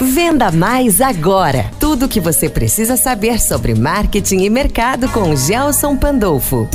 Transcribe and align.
Venda 0.00 0.50
Mais 0.50 1.00
agora. 1.00 1.66
Tudo 1.78 2.06
o 2.06 2.08
que 2.08 2.20
você 2.20 2.48
precisa 2.48 2.96
saber 2.96 3.40
sobre 3.40 3.74
marketing 3.74 4.40
e 4.40 4.50
mercado 4.50 5.08
com 5.08 5.34
Gelson 5.36 5.96
Pandolfo. 5.96 6.68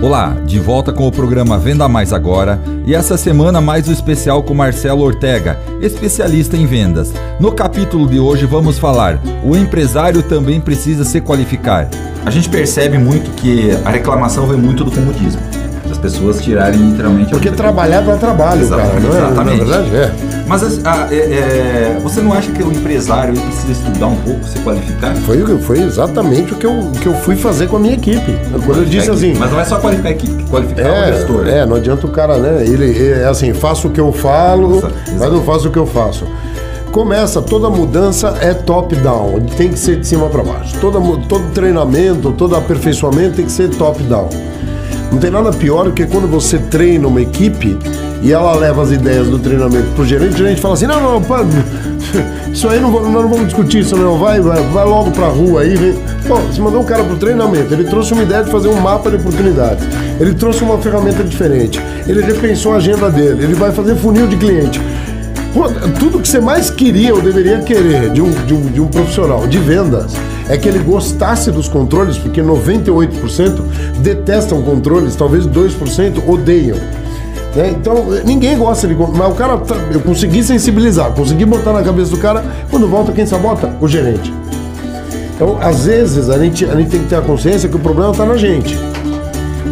Olá, 0.00 0.36
de 0.46 0.60
volta 0.60 0.92
com 0.92 1.08
o 1.08 1.12
programa 1.12 1.58
Venda 1.58 1.88
Mais 1.88 2.12
Agora 2.12 2.62
e 2.86 2.94
essa 2.94 3.16
semana 3.16 3.60
mais 3.60 3.88
o 3.88 3.92
especial 3.92 4.44
com 4.44 4.54
Marcelo 4.54 5.02
Ortega, 5.02 5.58
especialista 5.80 6.56
em 6.56 6.66
vendas. 6.66 7.12
No 7.40 7.50
capítulo 7.50 8.06
de 8.06 8.20
hoje 8.20 8.46
vamos 8.46 8.78
falar: 8.78 9.20
o 9.44 9.56
empresário 9.56 10.22
também 10.22 10.60
precisa 10.60 11.04
se 11.04 11.20
qualificar. 11.20 11.88
A 12.24 12.30
gente 12.30 12.48
percebe 12.48 12.96
muito 12.96 13.30
que 13.32 13.72
a 13.84 13.90
reclamação 13.90 14.46
vem 14.46 14.56
muito 14.56 14.84
do 14.84 14.92
comodismo. 14.92 15.42
As 15.98 16.12
pessoas 16.12 16.40
tirarem 16.40 16.78
literalmente. 16.90 17.30
Porque 17.30 17.50
trabalhar 17.50 18.02
dá 18.02 18.16
trabalho, 18.16 18.62
Exatamente, 18.62 18.92
cara. 18.92 19.00
Não 19.00 19.12
é, 19.12 19.18
exatamente. 19.18 19.58
Na 19.58 19.64
verdade, 19.64 19.96
é. 19.96 20.12
Mas 20.46 20.80
ah, 20.84 21.08
é, 21.10 21.16
é, 21.16 21.98
você 22.00 22.20
não 22.20 22.32
acha 22.32 22.52
que 22.52 22.62
o 22.62 22.70
empresário 22.70 23.34
precisa 23.34 23.72
estudar 23.72 24.06
um 24.06 24.16
pouco, 24.16 24.44
se 24.44 24.58
qualificar? 24.60 25.14
Foi, 25.16 25.58
foi 25.58 25.80
exatamente 25.80 26.52
o 26.52 26.56
que, 26.56 26.66
eu, 26.66 26.92
que 27.02 27.06
eu 27.06 27.14
fui 27.14 27.34
fazer 27.34 27.66
com 27.66 27.76
a 27.76 27.80
minha 27.80 27.94
equipe. 27.94 28.32
Quando 28.64 28.78
eu 28.78 28.84
disse 28.84 29.10
assim. 29.10 29.34
Mas 29.36 29.50
não 29.50 29.60
é 29.60 29.64
só 29.64 29.78
qualificar 29.78 30.08
a 30.10 30.12
equipe, 30.12 30.44
qualificar 30.44 30.88
o 30.88 31.12
gestor. 31.12 31.48
É, 31.48 31.58
é, 31.58 31.66
não 31.66 31.76
adianta 31.76 32.06
o 32.06 32.10
cara, 32.10 32.38
né? 32.38 32.62
Ele 32.64 33.12
é 33.12 33.24
assim, 33.24 33.52
faço 33.52 33.88
o 33.88 33.90
que 33.90 34.00
eu 34.00 34.12
falo, 34.12 34.78
Exato, 34.78 34.94
mas 35.18 35.32
não 35.32 35.42
faço 35.42 35.68
o 35.68 35.72
que 35.72 35.78
eu 35.78 35.86
faço. 35.86 36.24
Começa, 36.92 37.42
toda 37.42 37.68
mudança 37.68 38.38
é 38.40 38.54
top-down, 38.54 39.40
tem 39.56 39.68
que 39.68 39.78
ser 39.78 39.96
de 39.96 40.06
cima 40.06 40.28
para 40.28 40.42
baixo. 40.42 40.78
Toda, 40.80 40.98
todo 41.28 41.52
treinamento, 41.52 42.32
todo 42.32 42.56
aperfeiçoamento 42.56 43.36
tem 43.36 43.44
que 43.44 43.52
ser 43.52 43.68
top-down. 43.70 44.28
Não 45.10 45.18
tem 45.18 45.30
nada 45.30 45.50
pior 45.52 45.84
do 45.84 45.92
que 45.92 46.06
quando 46.06 46.28
você 46.28 46.58
treina 46.58 47.08
uma 47.08 47.20
equipe 47.20 47.78
e 48.22 48.32
ela 48.32 48.54
leva 48.54 48.82
as 48.82 48.90
ideias 48.90 49.28
do 49.28 49.38
treinamento 49.38 49.88
pro 49.94 50.04
gerente, 50.04 50.34
o 50.34 50.36
gerente 50.36 50.60
fala 50.60 50.74
assim, 50.74 50.86
não, 50.86 51.00
não, 51.00 51.22
pá, 51.22 51.44
isso 52.52 52.68
aí 52.68 52.80
não, 52.80 52.90
nós 52.90 53.22
não 53.22 53.28
vamos 53.28 53.46
discutir 53.46 53.80
isso 53.80 53.96
não, 53.96 54.18
vai, 54.18 54.40
vai, 54.40 54.60
vai 54.64 54.84
logo 54.84 55.10
pra 55.12 55.28
rua 55.28 55.62
aí. 55.62 55.76
Vem. 55.76 55.94
Pô, 56.26 56.36
você 56.36 56.60
mandou 56.60 56.82
um 56.82 56.84
cara 56.84 57.04
pro 57.04 57.16
treinamento, 57.16 57.72
ele 57.72 57.84
trouxe 57.84 58.12
uma 58.12 58.22
ideia 58.22 58.44
de 58.44 58.50
fazer 58.50 58.68
um 58.68 58.80
mapa 58.80 59.10
de 59.10 59.16
oportunidades, 59.16 59.86
ele 60.20 60.34
trouxe 60.34 60.62
uma 60.62 60.78
ferramenta 60.78 61.22
diferente, 61.22 61.80
ele 62.06 62.20
repensou 62.20 62.74
a 62.74 62.76
agenda 62.76 63.10
dele, 63.10 63.44
ele 63.44 63.54
vai 63.54 63.72
fazer 63.72 63.96
funil 63.96 64.26
de 64.26 64.36
cliente. 64.36 64.80
Pô, 65.54 65.64
tudo 65.98 66.20
que 66.20 66.28
você 66.28 66.40
mais 66.40 66.68
queria 66.70 67.14
ou 67.14 67.22
deveria 67.22 67.58
querer 67.60 68.10
de 68.10 68.20
um, 68.20 68.30
de, 68.30 68.54
um, 68.54 68.60
de 68.66 68.80
um 68.80 68.86
profissional 68.88 69.46
de 69.46 69.58
vendas 69.58 70.12
é 70.48 70.56
que 70.56 70.68
ele 70.68 70.78
gostasse 70.78 71.50
dos 71.50 71.68
controles, 71.68 72.16
porque 72.18 72.40
98% 72.42 73.60
detestam 74.00 74.62
controles, 74.62 75.14
talvez 75.16 75.46
2% 75.46 76.22
odeiam. 76.26 76.76
né? 77.54 77.70
Então, 77.70 78.04
ninguém 78.24 78.56
gosta 78.56 78.86
de. 78.88 78.94
Mas 78.94 79.30
o 79.30 79.34
cara, 79.34 79.56
tá- 79.58 79.76
eu 79.92 80.00
consegui 80.00 80.42
sensibilizar, 80.42 81.12
consegui 81.12 81.44
botar 81.44 81.72
na 81.72 81.82
cabeça 81.82 82.10
do 82.10 82.18
cara, 82.18 82.44
quando 82.70 82.86
volta, 82.88 83.12
quem 83.12 83.26
sabota? 83.26 83.74
O 83.80 83.86
gerente. 83.88 84.32
Então, 85.34 85.56
às 85.60 85.84
vezes, 85.84 86.28
a 86.28 86.38
gente, 86.38 86.64
a 86.64 86.74
gente 86.74 86.90
tem 86.90 87.00
que 87.00 87.06
ter 87.08 87.16
a 87.16 87.20
consciência 87.22 87.68
que 87.68 87.76
o 87.76 87.78
problema 87.78 88.10
está 88.10 88.24
na 88.26 88.36
gente. 88.36 88.76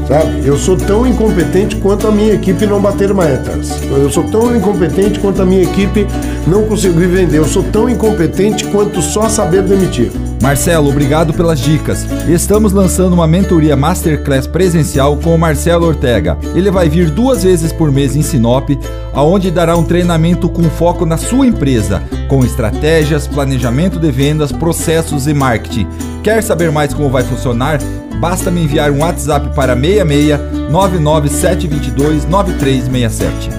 Sabe? 0.06 0.46
Eu 0.46 0.56
sou 0.56 0.76
tão 0.76 1.06
incompetente 1.06 1.76
quanto 1.76 2.06
a 2.06 2.12
minha 2.12 2.34
equipe 2.34 2.64
não 2.64 2.80
bater 2.80 3.12
metas. 3.12 3.70
Eu 3.90 4.08
sou 4.08 4.24
tão 4.24 4.54
incompetente 4.54 5.18
quanto 5.18 5.42
a 5.42 5.46
minha 5.46 5.64
equipe 5.64 6.06
não 6.46 6.64
conseguir 6.64 7.06
vender. 7.06 7.38
Eu 7.38 7.44
sou 7.44 7.64
tão 7.64 7.88
incompetente 7.88 8.64
quanto 8.66 9.02
só 9.02 9.28
saber 9.28 9.62
demitir. 9.62 10.12
Marcelo, 10.40 10.90
obrigado 10.90 11.32
pelas 11.32 11.58
dicas. 11.58 12.06
Estamos 12.28 12.72
lançando 12.72 13.14
uma 13.14 13.26
mentoria 13.26 13.74
masterclass 13.74 14.46
presencial 14.46 15.16
com 15.16 15.34
o 15.34 15.38
Marcelo 15.38 15.86
Ortega. 15.86 16.38
Ele 16.54 16.70
vai 16.70 16.88
vir 16.88 17.10
duas 17.10 17.42
vezes 17.42 17.72
por 17.72 17.90
mês 17.90 18.14
em 18.14 18.22
Sinop, 18.22 18.70
aonde 19.12 19.50
dará 19.50 19.76
um 19.76 19.82
treinamento 19.82 20.48
com 20.48 20.62
foco 20.64 21.04
na 21.04 21.16
sua 21.16 21.46
empresa, 21.46 22.02
com 22.28 22.44
estratégias, 22.44 23.26
planejamento 23.26 23.98
de 23.98 24.12
vendas, 24.12 24.52
processos 24.52 25.26
e 25.26 25.34
marketing. 25.34 25.88
Quer 26.22 26.42
saber 26.42 26.70
mais 26.70 26.94
como 26.94 27.10
vai 27.10 27.24
funcionar? 27.24 27.80
Basta 28.18 28.50
me 28.50 28.62
enviar 28.62 28.90
um 28.90 29.00
WhatsApp 29.00 29.54
para 29.54 29.74
66 29.74 30.70
99722 30.70 32.24
9367. 32.26 33.50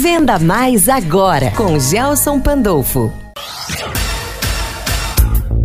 Venda 0.00 0.38
Mais 0.38 0.88
agora 0.88 1.50
com 1.52 1.78
Gelson 1.78 2.40
Pandolfo. 2.40 3.12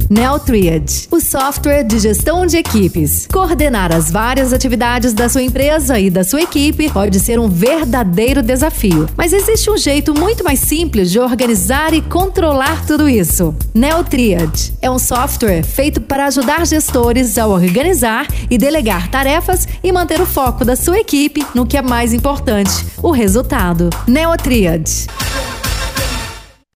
Neotriad, 0.09 1.07
o 1.09 1.19
software 1.19 1.83
de 1.83 1.97
gestão 1.97 2.45
de 2.45 2.57
equipes. 2.57 3.27
Coordenar 3.31 3.91
as 3.91 4.11
várias 4.11 4.53
atividades 4.53 5.13
da 5.13 5.27
sua 5.27 5.41
empresa 5.41 5.99
e 5.99 6.11
da 6.11 6.23
sua 6.23 6.43
equipe 6.43 6.91
pode 6.91 7.19
ser 7.19 7.39
um 7.39 7.49
verdadeiro 7.49 8.43
desafio, 8.43 9.09
mas 9.17 9.33
existe 9.33 9.69
um 9.69 9.77
jeito 9.77 10.13
muito 10.13 10.43
mais 10.43 10.59
simples 10.59 11.09
de 11.09 11.19
organizar 11.19 11.91
e 11.93 12.01
controlar 12.01 12.85
tudo 12.85 13.09
isso. 13.09 13.55
Neotriad 13.73 14.73
é 14.79 14.91
um 14.91 14.99
software 14.99 15.63
feito 15.63 15.99
para 15.99 16.27
ajudar 16.27 16.67
gestores 16.67 17.37
a 17.39 17.47
organizar 17.47 18.27
e 18.49 18.59
delegar 18.59 19.09
tarefas 19.09 19.67
e 19.83 19.91
manter 19.91 20.21
o 20.21 20.25
foco 20.25 20.63
da 20.63 20.75
sua 20.75 20.99
equipe 20.99 21.43
no 21.55 21.65
que 21.65 21.77
é 21.77 21.81
mais 21.81 22.13
importante, 22.13 22.85
o 23.01 23.09
resultado. 23.09 23.89
Neotriad. 24.07 25.07